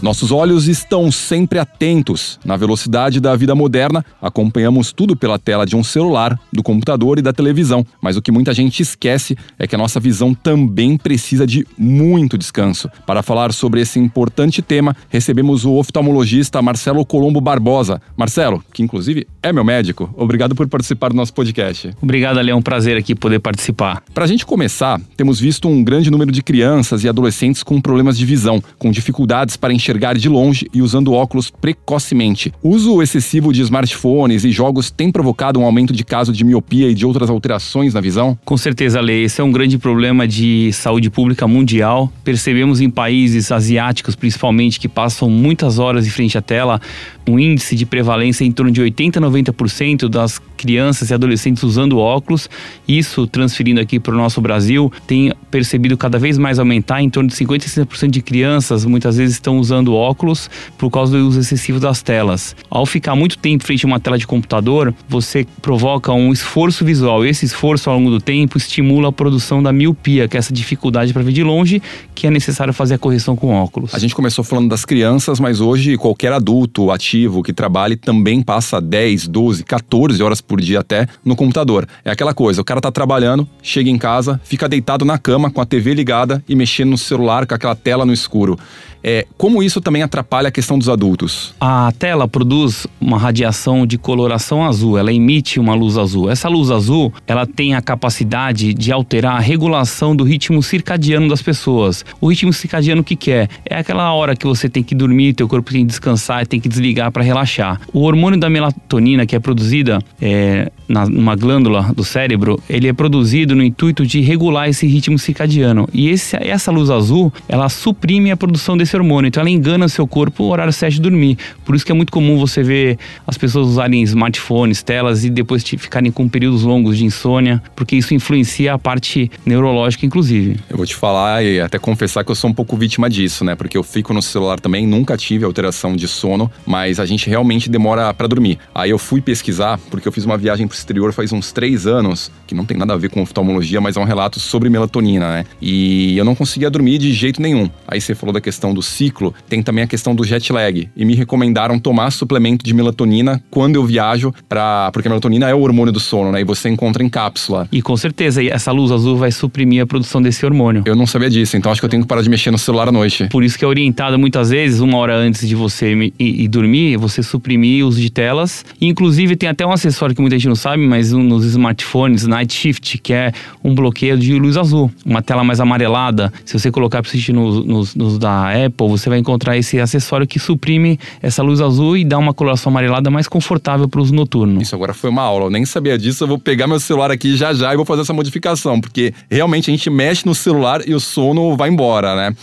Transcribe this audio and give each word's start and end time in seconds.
Nossos 0.00 0.30
olhos 0.30 0.68
estão 0.68 1.10
sempre 1.10 1.58
atentos. 1.58 2.38
Na 2.44 2.56
velocidade 2.56 3.20
da 3.20 3.34
vida 3.34 3.52
moderna, 3.54 4.04
acompanhamos 4.22 4.92
tudo 4.92 5.16
pela 5.16 5.40
tela 5.40 5.66
de 5.66 5.74
um 5.74 5.82
celular, 5.82 6.38
do 6.52 6.62
computador 6.62 7.18
e 7.18 7.22
da 7.22 7.32
televisão. 7.32 7.84
Mas 8.00 8.16
o 8.16 8.22
que 8.22 8.30
muita 8.30 8.54
gente 8.54 8.80
esquece 8.80 9.36
é 9.58 9.66
que 9.66 9.74
a 9.74 9.78
nossa 9.78 9.98
visão 9.98 10.32
também 10.32 10.96
precisa 10.96 11.44
de 11.44 11.66
muito 11.76 12.38
descanso. 12.38 12.88
Para 13.04 13.24
falar 13.24 13.52
sobre 13.52 13.80
esse 13.80 13.98
importante 13.98 14.62
tema, 14.62 14.96
recebemos 15.08 15.64
o 15.64 15.72
oftalmologista 15.72 16.62
Marcelo 16.62 17.04
Colombo 17.04 17.40
Barbosa. 17.40 18.00
Marcelo, 18.16 18.62
que 18.72 18.84
inclusive 18.84 19.26
é 19.42 19.52
meu 19.52 19.64
médico, 19.64 20.14
obrigado 20.16 20.54
por 20.54 20.68
participar 20.68 21.08
do 21.08 21.16
nosso 21.16 21.34
podcast. 21.34 21.90
Obrigado, 22.00 22.38
Ale. 22.38 22.52
É 22.52 22.54
um 22.54 22.62
prazer 22.62 22.96
aqui 22.96 23.16
poder 23.16 23.40
participar. 23.40 24.02
Para 24.14 24.24
a 24.24 24.28
gente 24.28 24.46
começar, 24.46 25.00
temos 25.16 25.40
visto 25.40 25.68
um 25.68 25.82
grande 25.82 26.08
número 26.08 26.30
de 26.30 26.42
crianças 26.42 27.02
e 27.02 27.08
adolescentes 27.08 27.64
com 27.64 27.80
problemas 27.80 28.16
de 28.16 28.24
visão, 28.24 28.62
com 28.78 28.92
dificuldades 28.92 29.56
para 29.56 29.74
enxergar 29.74 29.87
de 30.18 30.28
longe 30.28 30.68
e 30.72 30.82
usando 30.82 31.12
óculos 31.12 31.50
precocemente. 31.50 32.52
O 32.62 32.70
uso 32.70 33.00
excessivo 33.02 33.52
de 33.52 33.62
smartphones 33.62 34.44
e 34.44 34.50
jogos 34.50 34.90
tem 34.90 35.10
provocado 35.10 35.58
um 35.58 35.64
aumento 35.64 35.92
de 35.92 36.04
casos 36.04 36.36
de 36.36 36.44
miopia 36.44 36.90
e 36.90 36.94
de 36.94 37.06
outras 37.06 37.30
alterações 37.30 37.94
na 37.94 38.00
visão? 38.00 38.38
Com 38.44 38.56
certeza, 38.56 38.98
Ale. 38.98 39.24
Esse 39.24 39.40
é 39.40 39.44
um 39.44 39.50
grande 39.50 39.78
problema 39.78 40.28
de 40.28 40.72
saúde 40.72 41.10
pública 41.10 41.46
mundial. 41.46 42.12
Percebemos 42.22 42.80
em 42.80 42.90
países 42.90 43.50
asiáticos, 43.50 44.14
principalmente, 44.14 44.78
que 44.78 44.88
passam 44.88 45.30
muitas 45.30 45.78
horas 45.78 46.06
em 46.06 46.10
frente 46.10 46.36
à 46.36 46.42
tela, 46.42 46.80
um 47.26 47.38
índice 47.38 47.76
de 47.76 47.86
prevalência 47.86 48.44
em 48.44 48.52
torno 48.52 48.70
de 48.70 48.80
80 48.80 49.18
a 49.18 49.22
90% 49.22 50.08
das 50.08 50.40
crianças 50.56 51.10
e 51.10 51.14
adolescentes 51.14 51.62
usando 51.62 51.98
óculos. 51.98 52.50
Isso, 52.86 53.26
transferindo 53.26 53.80
aqui 53.80 54.00
para 54.00 54.14
o 54.14 54.16
nosso 54.16 54.40
Brasil, 54.40 54.92
tem 55.06 55.32
percebido 55.50 55.96
cada 55.96 56.18
vez 56.18 56.36
mais 56.36 56.58
aumentar. 56.58 57.00
Em 57.00 57.08
torno 57.08 57.28
de 57.28 57.36
50 57.36 57.64
a 57.64 57.68
60% 57.68 58.10
de 58.10 58.20
crianças 58.22 58.84
muitas 58.84 59.16
vezes 59.16 59.36
estão 59.36 59.58
usando 59.58 59.77
óculos 59.86 60.50
por 60.76 60.90
causa 60.90 61.16
do 61.16 61.26
uso 61.26 61.40
excessivo 61.40 61.78
das 61.78 62.02
telas. 62.02 62.56
Ao 62.70 62.86
ficar 62.86 63.14
muito 63.14 63.38
tempo 63.38 63.64
frente 63.64 63.84
a 63.84 63.88
uma 63.88 64.00
tela 64.00 64.18
de 64.18 64.26
computador, 64.26 64.94
você 65.08 65.46
provoca 65.60 66.12
um 66.12 66.32
esforço 66.32 66.84
visual. 66.84 67.24
Esse 67.24 67.44
esforço, 67.44 67.90
ao 67.90 67.96
longo 67.96 68.10
do 68.10 68.20
tempo, 68.20 68.58
estimula 68.58 69.08
a 69.08 69.12
produção 69.12 69.62
da 69.62 69.72
miopia, 69.72 70.28
que 70.28 70.36
é 70.36 70.38
essa 70.38 70.52
dificuldade 70.52 71.12
para 71.12 71.22
ver 71.22 71.32
de 71.32 71.42
longe, 71.42 71.82
que 72.14 72.26
é 72.26 72.30
necessário 72.30 72.72
fazer 72.72 72.94
a 72.94 72.98
correção 72.98 73.36
com 73.36 73.54
óculos. 73.54 73.94
A 73.94 73.98
gente 73.98 74.14
começou 74.14 74.44
falando 74.44 74.68
das 74.68 74.84
crianças, 74.84 75.38
mas 75.38 75.60
hoje 75.60 75.96
qualquer 75.96 76.32
adulto 76.32 76.90
ativo 76.90 77.42
que 77.42 77.52
trabalhe 77.52 77.96
também 77.96 78.42
passa 78.42 78.80
10, 78.80 79.28
12, 79.28 79.64
14 79.64 80.22
horas 80.22 80.40
por 80.40 80.60
dia 80.60 80.80
até 80.80 81.06
no 81.24 81.36
computador. 81.36 81.86
É 82.04 82.10
aquela 82.10 82.34
coisa, 82.34 82.60
o 82.60 82.64
cara 82.64 82.80
tá 82.80 82.90
trabalhando, 82.90 83.48
chega 83.62 83.90
em 83.90 83.98
casa, 83.98 84.40
fica 84.44 84.68
deitado 84.68 85.04
na 85.04 85.18
cama 85.18 85.50
com 85.50 85.60
a 85.60 85.66
TV 85.66 85.94
ligada 85.94 86.42
e 86.48 86.54
mexendo 86.54 86.90
no 86.90 86.98
celular 86.98 87.46
com 87.46 87.54
aquela 87.54 87.74
tela 87.74 88.04
no 88.04 88.12
escuro. 88.12 88.58
É, 89.02 89.26
como 89.36 89.62
isso 89.62 89.80
também 89.80 90.02
atrapalha 90.02 90.48
a 90.48 90.52
questão 90.52 90.78
dos 90.78 90.88
adultos? 90.88 91.54
A 91.60 91.92
tela 91.98 92.26
produz 92.26 92.86
uma 93.00 93.18
radiação 93.18 93.86
de 93.86 93.96
coloração 93.96 94.64
azul, 94.64 94.98
ela 94.98 95.12
emite 95.12 95.60
uma 95.60 95.74
luz 95.74 95.96
azul. 95.96 96.30
Essa 96.30 96.48
luz 96.48 96.70
azul, 96.70 97.12
ela 97.26 97.46
tem 97.46 97.74
a 97.74 97.82
capacidade 97.82 98.74
de 98.74 98.92
alterar 98.92 99.36
a 99.36 99.40
regulação 99.40 100.14
do 100.14 100.24
ritmo 100.24 100.62
circadiano 100.62 101.28
das 101.28 101.42
pessoas. 101.42 102.04
O 102.20 102.28
ritmo 102.28 102.52
circadiano 102.52 103.02
o 103.02 103.04
que, 103.04 103.30
é? 103.30 103.48
É 103.64 103.78
aquela 103.78 104.12
hora 104.12 104.34
que 104.34 104.46
você 104.46 104.68
tem 104.68 104.82
que 104.82 104.94
dormir, 104.94 105.34
teu 105.34 105.48
corpo 105.48 105.70
tem 105.72 105.82
que 105.82 105.86
descansar, 105.86 106.46
tem 106.46 106.60
que 106.60 106.68
desligar 106.68 107.10
para 107.12 107.22
relaxar. 107.22 107.80
O 107.92 108.00
hormônio 108.02 108.38
da 108.38 108.50
melatonina, 108.50 109.26
que 109.26 109.36
é 109.36 109.38
produzida 109.38 109.98
é, 110.20 110.70
na, 110.88 111.06
numa 111.06 111.36
glândula 111.36 111.92
do 111.94 112.04
cérebro, 112.04 112.60
ele 112.68 112.88
é 112.88 112.92
produzido 112.92 113.54
no 113.54 113.62
intuito 113.62 114.06
de 114.06 114.20
regular 114.20 114.68
esse 114.68 114.86
ritmo 114.86 115.18
circadiano. 115.18 115.88
E 115.92 116.08
esse, 116.08 116.36
essa 116.36 116.70
luz 116.70 116.90
azul, 116.90 117.32
ela 117.48 117.68
suprime 117.68 118.30
a 118.30 118.36
produção 118.36 118.76
desse 118.76 118.87
hormônio. 118.96 119.28
Então 119.28 119.40
ela 119.40 119.50
engana 119.50 119.88
seu 119.88 120.06
corpo 120.06 120.44
o 120.44 120.50
horário 120.50 120.72
certo 120.72 120.94
de 120.94 121.00
dormir. 121.00 121.38
Por 121.64 121.74
isso 121.74 121.84
que 121.84 121.92
é 121.92 121.94
muito 121.94 122.12
comum 122.12 122.38
você 122.38 122.62
ver 122.62 122.98
as 123.26 123.36
pessoas 123.36 123.68
usarem 123.68 124.02
smartphones, 124.02 124.82
telas 124.82 125.24
e 125.24 125.30
depois 125.30 125.62
ficarem 125.62 126.10
com 126.10 126.28
períodos 126.28 126.62
longos 126.62 126.98
de 126.98 127.04
insônia, 127.04 127.62
porque 127.76 127.96
isso 127.96 128.14
influencia 128.14 128.74
a 128.74 128.78
parte 128.78 129.30
neurológica, 129.44 130.06
inclusive. 130.06 130.56
Eu 130.70 130.76
vou 130.76 130.86
te 130.86 130.94
falar 130.94 131.44
e 131.44 131.60
até 131.60 131.78
confessar 131.78 132.24
que 132.24 132.30
eu 132.30 132.34
sou 132.34 132.50
um 132.50 132.54
pouco 132.54 132.76
vítima 132.76 133.10
disso, 133.10 133.44
né? 133.44 133.54
Porque 133.54 133.76
eu 133.76 133.82
fico 133.82 134.12
no 134.14 134.22
celular 134.22 134.58
também, 134.60 134.86
nunca 134.86 135.16
tive 135.16 135.44
alteração 135.44 135.94
de 135.94 136.08
sono, 136.08 136.50
mas 136.66 137.00
a 137.00 137.06
gente 137.06 137.28
realmente 137.28 137.68
demora 137.68 138.12
para 138.14 138.26
dormir. 138.26 138.58
Aí 138.74 138.90
eu 138.90 138.98
fui 138.98 139.20
pesquisar, 139.20 139.78
porque 139.90 140.06
eu 140.08 140.12
fiz 140.12 140.24
uma 140.24 140.36
viagem 140.36 140.66
pro 140.66 140.76
exterior 140.76 141.12
faz 141.12 141.32
uns 141.32 141.52
três 141.52 141.86
anos, 141.86 142.30
que 142.46 142.54
não 142.54 142.64
tem 142.64 142.76
nada 142.76 142.94
a 142.94 142.96
ver 142.96 143.10
com 143.10 143.22
oftalmologia, 143.22 143.80
mas 143.80 143.96
é 143.96 144.00
um 144.00 144.04
relato 144.04 144.38
sobre 144.38 144.70
melatonina, 144.70 145.30
né? 145.30 145.44
E 145.60 146.16
eu 146.16 146.24
não 146.24 146.34
conseguia 146.34 146.70
dormir 146.70 146.98
de 146.98 147.12
jeito 147.12 147.42
nenhum. 147.42 147.68
Aí 147.86 148.00
você 148.00 148.14
falou 148.14 148.32
da 148.32 148.40
questão 148.40 148.72
do 148.72 148.77
ciclo, 148.82 149.34
tem 149.48 149.62
também 149.62 149.84
a 149.84 149.86
questão 149.86 150.14
do 150.14 150.24
jet 150.24 150.52
lag. 150.52 150.88
E 150.96 151.04
me 151.04 151.14
recomendaram 151.14 151.78
tomar 151.78 152.10
suplemento 152.10 152.64
de 152.64 152.74
melatonina 152.74 153.42
quando 153.50 153.76
eu 153.76 153.84
viajo, 153.84 154.32
pra... 154.48 154.90
porque 154.92 155.08
a 155.08 155.10
melatonina 155.10 155.48
é 155.48 155.54
o 155.54 155.60
hormônio 155.60 155.92
do 155.92 156.00
sono, 156.00 156.32
né? 156.32 156.40
E 156.40 156.44
você 156.44 156.68
encontra 156.68 157.02
em 157.02 157.08
cápsula. 157.08 157.68
E 157.70 157.82
com 157.82 157.96
certeza, 157.96 158.42
essa 158.44 158.72
luz 158.72 158.90
azul 158.90 159.16
vai 159.16 159.30
suprimir 159.30 159.82
a 159.82 159.86
produção 159.86 160.20
desse 160.20 160.44
hormônio. 160.44 160.82
Eu 160.86 160.96
não 160.96 161.06
sabia 161.06 161.30
disso, 161.30 161.56
então 161.56 161.70
acho 161.70 161.80
que 161.80 161.84
eu 161.84 161.90
tenho 161.90 162.02
que 162.02 162.08
parar 162.08 162.22
de 162.22 162.30
mexer 162.30 162.50
no 162.50 162.58
celular 162.58 162.88
à 162.88 162.92
noite. 162.92 163.28
Por 163.28 163.42
isso 163.42 163.58
que 163.58 163.64
é 163.64 163.68
orientado 163.68 164.18
muitas 164.18 164.50
vezes, 164.50 164.80
uma 164.80 164.98
hora 164.98 165.16
antes 165.16 165.46
de 165.46 165.54
você 165.54 165.92
ir, 165.92 166.12
ir 166.18 166.48
dormir, 166.48 166.96
você 166.96 167.22
suprimir 167.22 167.84
o 167.84 167.88
uso 167.88 168.00
de 168.00 168.10
telas. 168.10 168.64
E, 168.80 168.86
inclusive, 168.86 169.36
tem 169.36 169.48
até 169.48 169.66
um 169.66 169.72
acessório 169.72 170.14
que 170.14 170.20
muita 170.20 170.36
gente 170.36 170.48
não 170.48 170.56
sabe, 170.56 170.86
mas 170.86 171.12
um, 171.12 171.22
nos 171.22 171.44
smartphones, 171.44 172.26
Night 172.26 172.52
Shift, 172.52 172.98
que 172.98 173.12
é 173.12 173.32
um 173.62 173.74
bloqueio 173.74 174.18
de 174.18 174.38
luz 174.38 174.56
azul. 174.56 174.90
Uma 175.04 175.22
tela 175.22 175.44
mais 175.44 175.60
amarelada. 175.60 176.32
Se 176.44 176.58
você 176.58 176.70
colocar 176.70 177.02
para 177.02 177.08
assistir 177.08 177.32
nos, 177.32 177.64
nos, 177.64 177.94
nos 177.94 178.18
da 178.18 178.50
Apple, 178.50 178.67
você 178.76 179.08
vai 179.08 179.18
encontrar 179.18 179.56
esse 179.56 179.80
acessório 179.80 180.26
que 180.26 180.38
suprime 180.38 180.98
essa 181.22 181.42
luz 181.42 181.60
azul 181.60 181.96
e 181.96 182.04
dá 182.04 182.18
uma 182.18 182.34
coloração 182.34 182.70
amarelada 182.70 183.10
mais 183.10 183.28
confortável 183.28 183.88
para 183.88 184.00
o 184.00 184.02
uso 184.02 184.14
noturno. 184.14 184.60
Isso 184.60 184.74
agora 184.74 184.94
foi 184.94 185.10
uma 185.10 185.22
aula, 185.22 185.46
eu 185.46 185.50
nem 185.50 185.64
sabia 185.64 185.98
disso. 185.98 186.24
Eu 186.24 186.28
vou 186.28 186.38
pegar 186.38 186.66
meu 186.66 186.80
celular 186.80 187.10
aqui 187.10 187.36
já 187.36 187.52
já 187.52 187.72
e 187.72 187.76
vou 187.76 187.84
fazer 187.84 188.02
essa 188.02 188.12
modificação, 188.12 188.80
porque 188.80 189.12
realmente 189.30 189.70
a 189.70 189.72
gente 189.74 189.88
mexe 189.90 190.26
no 190.26 190.34
celular 190.34 190.86
e 190.86 190.94
o 190.94 191.00
sono 191.00 191.56
vai 191.56 191.68
embora, 191.68 192.14
né? 192.14 192.36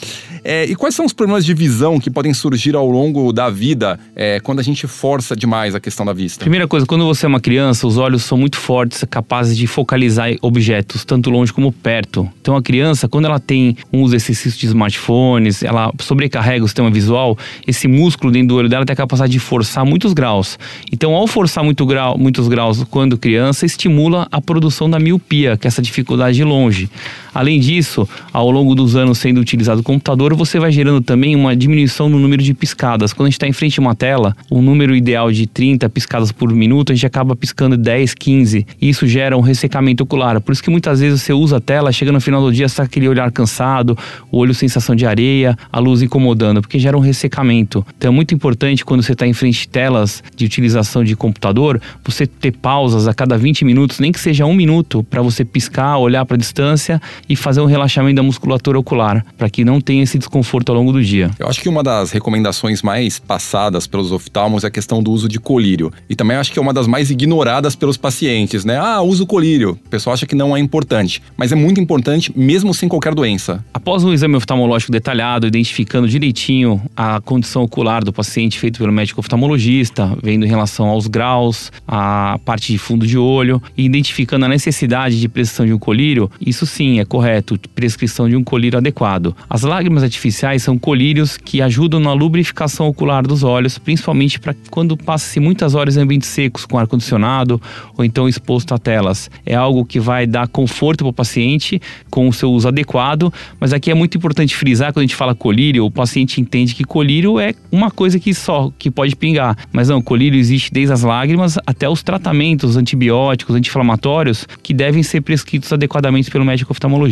É, 0.48 0.64
e 0.66 0.76
quais 0.76 0.94
são 0.94 1.08
os 1.08 1.12
problemas 1.12 1.44
de 1.44 1.56
visão 1.56 2.00
que 2.00 2.12
podem 2.12 2.32
surgir 2.32 2.76
ao 2.76 2.88
longo 2.88 3.34
da 3.34 3.50
vida 3.50 4.00
é, 4.16 4.40
quando 4.40 4.60
a 4.60 4.64
gente 4.64 4.86
força 4.86 5.36
demais 5.36 5.74
a 5.74 5.80
questão 5.80 6.06
da 6.06 6.14
vista? 6.14 6.42
Primeira 6.42 6.68
coisa, 6.68 6.86
quando 6.86 7.04
você 7.04 7.26
é 7.26 7.28
uma 7.28 7.40
criança, 7.40 7.88
os 7.88 7.98
olhos 7.98 8.22
são 8.22 8.38
muito 8.38 8.58
fortes, 8.58 9.04
capazes 9.10 9.58
de 9.58 9.66
focalizar 9.66 10.30
objetos, 10.44 11.04
tanto 11.04 11.32
longe 11.32 11.52
como 11.52 11.72
perto. 11.72 12.30
Então 12.40 12.56
a 12.56 12.62
criança, 12.62 13.08
quando 13.08 13.26
ela 13.26 13.40
tem 13.40 13.76
um 13.92 14.04
uso 14.04 14.16
excessivo 14.16 14.56
de 14.56 14.68
smartphones, 14.68 15.64
ela 15.64 15.92
sobrecarrega 16.16 16.64
o 16.64 16.68
sistema 16.68 16.90
visual, 16.90 17.38
esse 17.68 17.88
músculo 17.88 18.32
dentro 18.32 18.50
do 18.50 18.56
olho 18.56 18.70
dela 18.70 18.86
tem 18.86 18.94
a 18.94 18.96
capacidade 18.96 19.32
de 19.32 19.40
forçar 19.40 19.86
muitos 19.86 20.14
graus. 20.14 20.58
Então, 20.92 21.14
ao 21.14 21.28
forçar 21.28 21.64
muito 21.64 21.86
grau, 21.86 22.18
muitos 22.18 22.48
graus 22.48 22.84
quando 22.90 23.18
criança, 23.18 23.66
estimula 23.66 24.28
a 24.32 24.42
produção 24.42 24.90
da 24.90 24.98
miopia, 24.98 25.58
que 25.58 25.68
é 25.68 25.70
essa 25.70 25.82
dificuldade 25.82 26.38
de 26.38 26.44
longe. 26.44 26.90
Além 27.36 27.60
disso, 27.60 28.08
ao 28.32 28.50
longo 28.50 28.74
dos 28.74 28.96
anos 28.96 29.18
sendo 29.18 29.42
utilizado 29.42 29.82
o 29.82 29.84
computador, 29.84 30.34
você 30.34 30.58
vai 30.58 30.72
gerando 30.72 31.02
também 31.02 31.36
uma 31.36 31.54
diminuição 31.54 32.08
no 32.08 32.18
número 32.18 32.42
de 32.42 32.54
piscadas. 32.54 33.12
Quando 33.12 33.28
a 33.28 33.30
gente 33.30 33.36
está 33.36 33.46
em 33.46 33.52
frente 33.52 33.78
a 33.78 33.82
uma 33.82 33.94
tela, 33.94 34.34
o 34.50 34.62
número 34.62 34.96
ideal 34.96 35.30
de 35.30 35.46
30 35.46 35.90
piscadas 35.90 36.32
por 36.32 36.50
minuto, 36.54 36.94
a 36.94 36.96
gente 36.96 37.06
acaba 37.06 37.36
piscando 37.36 37.76
10, 37.76 38.14
15. 38.14 38.66
E 38.82 38.88
isso 38.88 39.06
gera 39.06 39.38
um 39.38 39.42
ressecamento 39.42 40.02
ocular. 40.02 40.40
Por 40.40 40.54
isso 40.54 40.64
que 40.64 40.70
muitas 40.70 41.02
vezes 41.02 41.22
você 41.22 41.34
usa 41.34 41.58
a 41.58 41.60
tela, 41.60 41.92
chega 41.92 42.10
no 42.10 42.22
final 42.22 42.42
do 42.42 42.54
dia, 42.54 42.68
está 42.68 42.84
aquele 42.84 43.10
olhar 43.10 43.30
cansado, 43.34 43.98
o 44.32 44.38
olho 44.38 44.54
sensação 44.54 44.96
de 44.96 45.06
areia, 45.06 45.58
a 45.70 45.78
luz 45.78 46.02
incomodando, 46.02 46.62
porque 46.62 46.80
gera 46.80 46.96
um 46.96 47.02
ressecamento. 47.02 47.86
Então 47.98 48.14
é 48.14 48.16
muito 48.16 48.34
importante 48.34 48.86
quando 48.86 49.04
você 49.04 49.12
está 49.12 49.28
em 49.28 49.34
frente 49.34 49.68
a 49.68 49.72
telas 49.74 50.24
de 50.38 50.46
utilização 50.46 51.04
de 51.04 51.18
computador, 51.18 51.82
você 52.02 52.26
ter 52.26 52.54
pausas 52.54 53.10
a 53.10 53.14
cada 53.14 53.38
20 53.38 53.66
minutos, 53.66 54.00
nem 54.00 54.14
que 54.14 54.20
seja 54.22 54.46
um 54.46 54.54
minuto, 54.54 55.04
para 55.04 55.22
você 55.22 55.44
piscar, 55.44 55.98
olhar 55.98 56.26
para 56.26 56.36
a 56.36 56.40
distância 56.40 57.02
e 57.28 57.36
fazer 57.36 57.62
um 57.62 57.66
relaxamento 57.66 58.16
da 58.16 58.24
musculatura 58.24 58.80
ocular, 58.80 59.26
para 59.38 59.50
que 59.50 59.64
não 59.64 59.82
tenha 59.82 60.04
esse 60.04 60.18
desconforto 60.18 60.70
ao 60.70 60.76
longo 60.76 60.92
do 60.92 61.04
dia. 61.04 61.32
Eu 61.40 61.48
acho 61.48 61.62
que 61.62 61.70
uma 61.70 61.84
das 61.84 62.12
recomendações 62.12 62.82
mais 62.82 63.20
passadas 63.20 63.88
pelos 63.88 64.12
oftalmos 64.12 64.64
é 64.64 64.68
a 64.68 64.72
questão 64.72 65.02
do 65.02 65.12
uso 65.12 65.28
de 65.28 65.40
colírio. 65.40 65.92
E 66.10 66.16
também 66.16 66.38
acho 66.38 66.52
que 66.52 66.60
é 66.60 66.62
uma 66.62 66.74
das 66.74 66.88
mais 66.88 67.10
ignoradas 67.10 67.76
pelos 67.76 67.98
pacientes, 67.98 68.66
né? 68.66 68.78
Ah, 68.78 69.02
uso 69.02 69.26
colírio. 69.26 69.72
O 69.86 69.90
pessoal 69.90 70.14
acha 70.14 70.26
que 70.26 70.36
não 70.36 70.56
é 70.56 70.60
importante, 70.60 71.22
mas 71.38 71.52
é 71.52 71.56
muito 71.56 71.80
importante 71.80 72.32
mesmo 72.36 72.74
sem 72.74 72.88
qualquer 72.90 73.14
doença. 73.14 73.64
Após 73.74 74.04
um 74.04 74.14
exame 74.14 74.36
oftalmológico 74.36 74.92
detalhado, 74.92 75.48
identificando 75.48 76.08
direitinho 76.08 76.82
a 76.96 77.22
condição 77.22 77.64
ocular 77.64 78.04
do 78.04 78.14
paciente 78.14 78.60
feito 78.60 78.80
pelo 78.80 78.92
médico 78.92 79.20
oftalmologista, 79.20 80.18
vendo 80.22 80.46
em 80.46 80.50
relação 80.50 80.88
aos 80.88 81.08
graus, 81.08 81.72
a 81.88 82.40
parte 82.46 82.72
de 82.72 82.78
fundo 82.78 83.06
de 83.06 83.18
olho, 83.18 83.62
e 83.78 83.86
identificando 83.86 84.46
a 84.46 84.50
necessidade 84.50 85.20
de 85.20 85.28
prescrição 85.28 85.66
de 85.66 85.74
um 85.74 85.80
colírio, 85.80 86.30
isso 86.40 86.66
sim 86.66 87.00
é 87.00 87.06
correto, 87.16 87.58
prescrição 87.74 88.28
de 88.28 88.36
um 88.36 88.44
colírio 88.44 88.78
adequado. 88.78 89.34
As 89.50 89.62
lágrimas 89.62 90.04
artificiais 90.04 90.62
são 90.64 90.78
colírios 90.78 91.38
que 91.38 91.62
ajudam 91.62 91.98
na 91.98 92.12
lubrificação 92.12 92.90
ocular 92.90 93.26
dos 93.26 93.42
olhos, 93.42 93.78
principalmente 93.78 94.38
para 94.38 94.54
quando 94.70 94.98
passa-se 94.98 95.40
muitas 95.40 95.76
horas 95.76 95.96
em 95.96 96.02
ambientes 96.02 96.28
secos, 96.28 96.66
com 96.66 96.78
ar-condicionado 96.78 97.62
ou 97.98 98.04
então 98.04 98.28
exposto 98.28 98.74
a 98.74 98.78
telas. 98.78 99.32
É 99.46 99.56
algo 99.56 99.86
que 99.86 99.98
vai 99.98 100.28
dar 100.28 100.50
conforto 100.50 101.06
para 101.06 101.10
o 101.10 101.14
paciente 101.14 101.82
com 102.10 102.28
o 102.28 102.34
seu 102.34 102.52
uso 102.52 102.68
adequado, 102.68 103.34
mas 103.62 103.72
aqui 103.72 103.90
é 103.90 103.94
muito 103.94 104.18
importante 104.18 104.54
frisar 104.54 104.92
quando 104.92 105.04
a 105.04 105.08
gente 105.08 105.16
fala 105.16 105.34
colírio, 105.34 105.86
o 105.86 105.92
paciente 105.92 106.42
entende 106.42 106.76
que 106.76 106.84
colírio 106.84 107.40
é 107.40 107.54
uma 107.72 107.90
coisa 107.90 108.20
que 108.20 108.34
só, 108.34 108.74
que 108.78 108.92
pode 108.92 109.16
pingar. 109.16 109.58
Mas 109.72 109.88
não, 109.88 110.02
colírio 110.02 110.38
existe 110.38 110.70
desde 110.70 110.92
as 110.92 111.04
lágrimas 111.04 111.58
até 111.66 111.88
os 111.88 112.04
tratamentos 112.04 112.76
antibióticos, 112.76 113.56
anti-inflamatórios, 113.56 114.46
que 114.62 114.74
devem 114.74 115.02
ser 115.02 115.22
prescritos 115.22 115.72
adequadamente 115.72 116.30
pelo 116.30 116.44
médico 116.44 116.74
oftalmologista. 116.74 117.05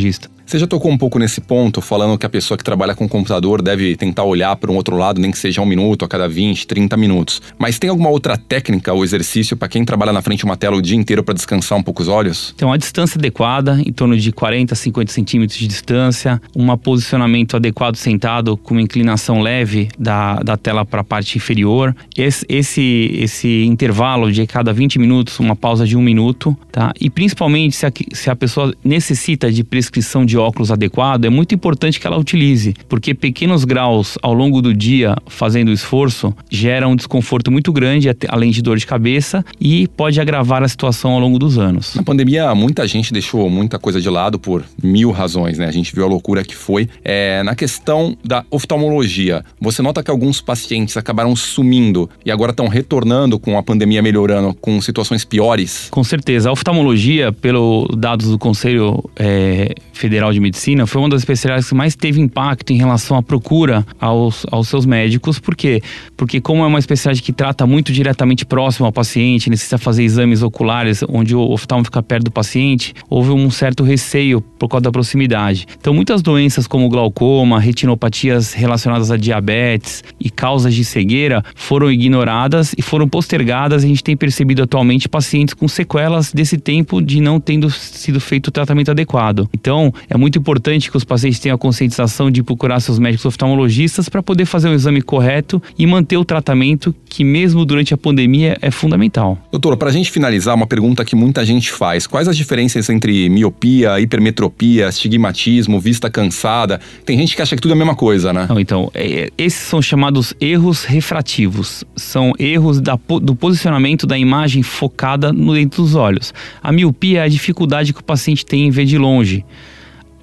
Você 0.45 0.59
já 0.59 0.67
tocou 0.67 0.91
um 0.91 0.97
pouco 0.97 1.17
nesse 1.17 1.41
ponto, 1.41 1.81
falando 1.81 2.17
que 2.17 2.25
a 2.25 2.29
pessoa 2.29 2.57
que 2.57 2.63
trabalha 2.63 2.93
com 2.93 3.07
computador 3.07 3.61
deve 3.61 3.95
tentar 3.95 4.23
olhar 4.23 4.55
para 4.55 4.71
um 4.71 4.75
outro 4.75 4.97
lado, 4.97 5.19
nem 5.19 5.31
que 5.31 5.37
seja 5.37 5.61
um 5.61 5.65
minuto 5.65 6.03
a 6.05 6.07
cada 6.07 6.27
20, 6.27 6.67
30 6.67 6.97
minutos. 6.97 7.41
Mas 7.57 7.79
tem 7.79 7.89
alguma 7.89 8.09
outra 8.09 8.37
técnica 8.37 8.93
ou 8.93 9.03
exercício 9.03 9.55
para 9.55 9.67
quem 9.67 9.85
trabalha 9.85 10.11
na 10.11 10.21
frente 10.21 10.39
de 10.39 10.45
uma 10.45 10.57
tela 10.57 10.75
o 10.75 10.81
dia 10.81 10.97
inteiro 10.97 11.23
para 11.23 11.33
descansar 11.33 11.77
um 11.77 11.83
pouco 11.83 12.01
os 12.01 12.07
olhos? 12.07 12.53
Então, 12.55 12.71
a 12.71 12.77
distância 12.77 13.17
adequada, 13.17 13.81
em 13.85 13.91
torno 13.91 14.17
de 14.17 14.31
40 14.31 14.73
a 14.73 14.75
50 14.75 15.11
centímetros 15.11 15.57
de 15.57 15.67
distância, 15.67 16.41
um 16.55 16.75
posicionamento 16.77 17.55
adequado 17.55 17.95
sentado 17.95 18.57
com 18.57 18.73
uma 18.73 18.81
inclinação 18.81 19.41
leve 19.41 19.89
da, 19.97 20.35
da 20.35 20.57
tela 20.57 20.85
para 20.85 21.01
a 21.01 21.03
parte 21.03 21.37
inferior. 21.37 21.95
Esse, 22.17 22.45
esse, 22.49 23.11
esse 23.17 23.63
intervalo 23.65 24.31
de 24.31 24.45
cada 24.45 24.73
20 24.73 24.99
minutos, 24.99 25.39
uma 25.39 25.55
pausa 25.55 25.85
de 25.87 25.95
um 25.95 26.01
minuto, 26.01 26.55
tá? 26.71 26.91
E 26.99 27.09
principalmente 27.09 27.75
se 27.75 27.85
a, 27.85 27.91
se 28.11 28.29
a 28.29 28.35
pessoa 28.35 28.73
necessita 28.83 29.51
de 29.51 29.63
prescrição 29.83 30.25
de 30.25 30.37
óculos 30.37 30.71
adequado, 30.71 31.25
é 31.25 31.29
muito 31.29 31.53
importante 31.53 31.99
que 31.99 32.07
ela 32.07 32.17
utilize, 32.17 32.73
porque 32.87 33.13
pequenos 33.13 33.65
graus 33.65 34.17
ao 34.21 34.33
longo 34.33 34.61
do 34.61 34.73
dia 34.73 35.13
fazendo 35.27 35.71
esforço 35.71 36.33
geram 36.49 36.91
um 36.91 36.95
desconforto 36.95 37.51
muito 37.51 37.73
grande, 37.73 38.09
além 38.29 38.49
de 38.49 38.61
dor 38.61 38.77
de 38.77 38.87
cabeça, 38.87 39.43
e 39.59 39.87
pode 39.89 40.21
agravar 40.21 40.63
a 40.63 40.67
situação 40.69 41.11
ao 41.11 41.19
longo 41.19 41.37
dos 41.37 41.57
anos. 41.57 41.95
Na 41.95 42.01
pandemia, 42.01 42.55
muita 42.55 42.87
gente 42.87 43.11
deixou 43.11 43.49
muita 43.49 43.77
coisa 43.77 43.99
de 43.99 44.09
lado 44.09 44.39
por 44.39 44.63
mil 44.81 45.11
razões, 45.11 45.57
né? 45.57 45.67
A 45.67 45.71
gente 45.71 45.93
viu 45.93 46.05
a 46.05 46.07
loucura 46.07 46.45
que 46.45 46.55
foi. 46.55 46.87
É, 47.03 47.43
na 47.43 47.53
questão 47.53 48.15
da 48.23 48.45
oftalmologia, 48.49 49.43
você 49.59 49.81
nota 49.81 50.01
que 50.01 50.09
alguns 50.09 50.39
pacientes 50.39 50.95
acabaram 50.95 51.35
sumindo 51.35 52.09
e 52.25 52.31
agora 52.31 52.51
estão 52.51 52.69
retornando 52.69 53.37
com 53.37 53.57
a 53.57 53.63
pandemia 53.63 54.01
melhorando, 54.01 54.53
com 54.61 54.79
situações 54.79 55.25
piores? 55.25 55.89
Com 55.91 56.05
certeza. 56.05 56.47
A 56.47 56.53
oftalmologia, 56.53 57.33
pelo 57.33 57.85
dados 57.97 58.29
do 58.29 58.39
Conselho 58.39 59.03
é, 59.17 59.72
Federal 59.91 60.33
de 60.33 60.39
Medicina 60.39 60.85
foi 60.85 61.01
uma 61.01 61.09
das 61.09 61.21
especialidades 61.21 61.69
que 61.69 61.75
mais 61.75 61.95
teve 61.95 62.19
impacto 62.19 62.71
em 62.71 62.77
relação 62.77 63.17
à 63.17 63.23
procura 63.23 63.85
aos, 63.99 64.45
aos 64.51 64.67
seus 64.67 64.85
médicos. 64.85 65.39
Por 65.39 65.55
quê? 65.55 65.81
Porque 66.17 66.41
como 66.41 66.63
é 66.63 66.67
uma 66.67 66.79
especialidade 66.79 67.21
que 67.21 67.31
trata 67.31 67.65
muito 67.65 67.91
diretamente 67.91 68.45
próximo 68.45 68.85
ao 68.85 68.91
paciente, 68.91 69.49
necessita 69.49 69.77
fazer 69.77 70.03
exames 70.03 70.41
oculares 70.41 71.03
onde 71.07 71.35
o 71.35 71.41
oftalmo 71.51 71.85
fica 71.85 72.01
perto 72.01 72.25
do 72.25 72.31
paciente, 72.31 72.93
houve 73.09 73.31
um 73.31 73.49
certo 73.49 73.83
receio 73.83 74.41
por 74.41 74.67
causa 74.67 74.83
da 74.83 74.91
proximidade. 74.91 75.65
Então 75.79 75.93
muitas 75.93 76.21
doenças 76.21 76.67
como 76.67 76.89
glaucoma, 76.89 77.59
retinopatias 77.59 78.53
relacionadas 78.53 79.11
a 79.11 79.17
diabetes 79.17 80.03
e 80.19 80.29
causas 80.29 80.73
de 80.73 80.83
cegueira 80.83 81.43
foram 81.55 81.91
ignoradas 81.91 82.73
e 82.77 82.81
foram 82.81 83.07
postergadas. 83.07 83.83
A 83.83 83.87
gente 83.87 84.03
tem 84.03 84.15
percebido 84.15 84.63
atualmente 84.63 85.07
pacientes 85.07 85.53
com 85.53 85.67
sequelas 85.67 86.31
desse 86.31 86.57
tempo 86.57 87.01
de 87.01 87.21
não 87.21 87.39
tendo 87.39 87.69
sido 87.69 88.19
feito 88.19 88.47
o 88.47 88.51
tratamento 88.51 88.91
adequado. 88.91 89.49
Então, 89.63 89.93
é 90.09 90.17
muito 90.17 90.37
importante 90.37 90.91
que 90.91 90.97
os 90.97 91.05
pacientes 91.05 91.39
tenham 91.39 91.55
a 91.55 91.57
conscientização 91.57 92.29
de 92.29 92.43
procurar 92.43 92.81
seus 92.81 92.99
médicos 92.99 93.25
oftalmologistas 93.25 94.09
para 94.09 94.21
poder 94.21 94.43
fazer 94.43 94.67
um 94.67 94.73
exame 94.73 95.01
correto 95.01 95.63
e 95.79 95.87
manter 95.87 96.17
o 96.17 96.25
tratamento 96.25 96.93
que 97.05 97.23
mesmo 97.23 97.63
durante 97.63 97.93
a 97.93 97.97
pandemia 97.97 98.57
é 98.61 98.69
fundamental. 98.69 99.37
Doutor, 99.49 99.77
para 99.77 99.87
a 99.87 99.91
gente 99.93 100.11
finalizar, 100.11 100.53
uma 100.53 100.67
pergunta 100.67 101.05
que 101.05 101.15
muita 101.15 101.45
gente 101.45 101.71
faz. 101.71 102.05
Quais 102.05 102.27
as 102.27 102.35
diferenças 102.35 102.89
entre 102.89 103.29
miopia, 103.29 104.01
hipermetropia, 104.01 104.89
astigmatismo, 104.89 105.79
vista 105.79 106.09
cansada? 106.09 106.81
Tem 107.05 107.17
gente 107.17 107.33
que 107.33 107.41
acha 107.41 107.55
que 107.55 107.61
tudo 107.61 107.71
é 107.71 107.75
a 107.75 107.77
mesma 107.77 107.95
coisa, 107.95 108.33
né? 108.33 108.47
Não, 108.49 108.59
então, 108.59 108.91
é, 108.93 109.31
esses 109.37 109.61
são 109.61 109.81
chamados 109.81 110.33
erros 110.41 110.83
refrativos. 110.83 111.85
São 111.95 112.33
erros 112.37 112.81
da, 112.81 112.99
do 113.21 113.33
posicionamento 113.33 114.05
da 114.05 114.17
imagem 114.17 114.61
focada 114.61 115.31
no 115.31 115.53
dentro 115.53 115.83
dos 115.83 115.95
olhos. 115.95 116.33
A 116.61 116.69
miopia 116.69 117.19
é 117.19 117.23
a 117.23 117.29
dificuldade 117.29 117.93
que 117.93 118.01
o 118.01 118.03
paciente 118.03 118.45
tem 118.45 118.67
em 118.67 118.69
ver 118.69 118.83
de 118.83 118.97
longe 118.97 119.45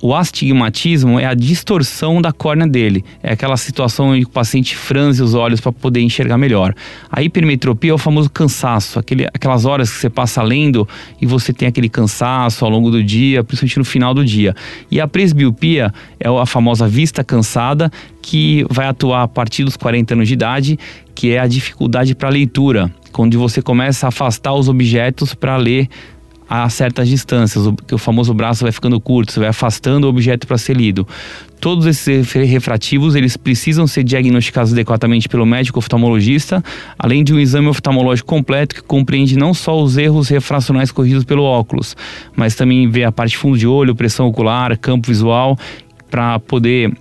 o 0.02 0.14
astigmatismo 0.14 1.20
é 1.20 1.26
a 1.26 1.34
distorção 1.34 2.22
da 2.22 2.32
córnea 2.32 2.66
dele. 2.66 3.04
É 3.22 3.32
aquela 3.32 3.56
situação 3.56 4.16
em 4.16 4.20
que 4.20 4.26
o 4.26 4.30
paciente 4.30 4.74
franze 4.74 5.22
os 5.22 5.34
olhos 5.34 5.60
para 5.60 5.72
poder 5.72 6.00
enxergar 6.00 6.38
melhor. 6.38 6.74
A 7.10 7.22
hipermetropia 7.22 7.90
é 7.90 7.94
o 7.94 7.98
famoso 7.98 8.30
cansaço, 8.30 8.98
aquele, 8.98 9.26
aquelas 9.26 9.66
horas 9.66 9.90
que 9.90 9.98
você 9.98 10.08
passa 10.08 10.42
lendo 10.42 10.88
e 11.20 11.26
você 11.26 11.52
tem 11.52 11.68
aquele 11.68 11.88
cansaço 11.88 12.64
ao 12.64 12.70
longo 12.70 12.90
do 12.90 13.04
dia, 13.04 13.44
principalmente 13.44 13.78
no 13.78 13.84
final 13.84 14.14
do 14.14 14.24
dia. 14.24 14.54
E 14.90 15.00
a 15.00 15.06
presbiopia 15.06 15.92
é 16.18 16.28
a 16.28 16.46
famosa 16.46 16.88
vista 16.88 17.22
cansada, 17.22 17.92
que 18.22 18.64
vai 18.70 18.86
atuar 18.86 19.22
a 19.22 19.28
partir 19.28 19.64
dos 19.64 19.76
40 19.76 20.14
anos 20.14 20.28
de 20.28 20.34
idade, 20.34 20.78
que 21.14 21.32
é 21.32 21.38
a 21.38 21.46
dificuldade 21.46 22.14
para 22.14 22.30
leitura, 22.30 22.90
quando 23.12 23.38
você 23.38 23.60
começa 23.60 24.06
a 24.06 24.08
afastar 24.08 24.54
os 24.54 24.68
objetos 24.68 25.34
para 25.34 25.56
ler 25.56 25.88
a 26.52 26.68
certas 26.68 27.08
distâncias, 27.08 27.64
o, 27.64 27.76
o 27.92 27.96
famoso 27.96 28.34
braço 28.34 28.64
vai 28.64 28.72
ficando 28.72 29.00
curto, 29.00 29.30
você 29.30 29.38
vai 29.38 29.50
afastando 29.50 30.08
o 30.08 30.10
objeto 30.10 30.48
para 30.48 30.58
ser 30.58 30.76
lido. 30.76 31.06
Todos 31.60 31.86
esses 31.86 32.32
refrativos, 32.32 33.14
eles 33.14 33.36
precisam 33.36 33.86
ser 33.86 34.02
diagnosticados 34.02 34.72
adequadamente 34.72 35.28
pelo 35.28 35.46
médico 35.46 35.78
oftalmologista, 35.78 36.60
além 36.98 37.22
de 37.22 37.32
um 37.32 37.38
exame 37.38 37.68
oftalmológico 37.68 38.28
completo 38.28 38.74
que 38.74 38.82
compreende 38.82 39.38
não 39.38 39.54
só 39.54 39.80
os 39.80 39.96
erros 39.96 40.28
refracionais 40.28 40.90
corrigidos 40.90 41.22
pelo 41.22 41.44
óculos, 41.44 41.96
mas 42.34 42.56
também 42.56 42.90
vê 42.90 43.04
a 43.04 43.12
parte 43.12 43.36
fundo 43.36 43.56
de 43.56 43.68
olho, 43.68 43.94
pressão 43.94 44.26
ocular, 44.26 44.76
campo 44.76 45.06
visual, 45.06 45.56
para 46.10 46.40
poder 46.40 46.92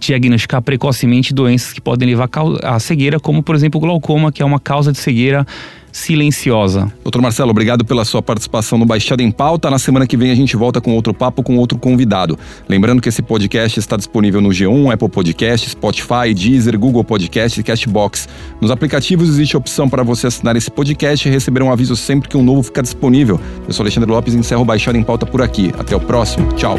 diagnosticar 0.00 0.62
precocemente 0.62 1.34
doenças 1.34 1.74
que 1.74 1.82
podem 1.82 2.08
levar 2.08 2.30
à 2.62 2.78
cegueira, 2.78 3.20
como 3.20 3.42
por 3.42 3.54
exemplo 3.54 3.78
glaucoma, 3.78 4.32
que 4.32 4.40
é 4.40 4.44
uma 4.44 4.58
causa 4.58 4.90
de 4.90 4.96
cegueira 4.96 5.46
silenciosa. 5.92 6.92
Doutor 7.02 7.20
Marcelo, 7.20 7.50
obrigado 7.50 7.84
pela 7.84 8.04
sua 8.04 8.22
participação 8.22 8.78
no 8.78 8.86
Baixada 8.86 9.22
em 9.22 9.30
Pauta. 9.30 9.70
Na 9.70 9.78
semana 9.78 10.06
que 10.06 10.16
vem 10.16 10.30
a 10.30 10.34
gente 10.34 10.56
volta 10.56 10.80
com 10.80 10.94
outro 10.94 11.12
papo 11.12 11.42
com 11.42 11.56
outro 11.56 11.78
convidado. 11.78 12.38
Lembrando 12.68 13.00
que 13.00 13.08
esse 13.08 13.22
podcast 13.22 13.78
está 13.78 13.96
disponível 13.96 14.40
no 14.40 14.50
G1, 14.50 14.92
Apple 14.92 15.08
Podcast, 15.08 15.70
Spotify, 15.70 16.34
Deezer, 16.34 16.78
Google 16.78 17.04
Podcast 17.04 17.58
e 17.58 17.62
Castbox. 17.62 18.28
Nos 18.60 18.70
aplicativos 18.70 19.28
existe 19.28 19.56
a 19.56 19.58
opção 19.58 19.88
para 19.88 20.02
você 20.02 20.26
assinar 20.26 20.56
esse 20.56 20.70
podcast 20.70 21.28
e 21.28 21.30
receber 21.30 21.62
um 21.62 21.72
aviso 21.72 21.96
sempre 21.96 22.28
que 22.28 22.36
um 22.36 22.42
novo 22.42 22.62
ficar 22.62 22.82
disponível. 22.82 23.40
Eu 23.66 23.72
sou 23.72 23.82
Alexandre 23.82 24.10
Lopes 24.10 24.34
e 24.34 24.38
encerro 24.38 24.62
o 24.62 24.64
Baixada 24.64 24.96
em 24.96 25.02
Pauta 25.02 25.26
por 25.26 25.42
aqui. 25.42 25.72
Até 25.78 25.96
o 25.96 26.00
próximo. 26.00 26.52
Tchau. 26.54 26.78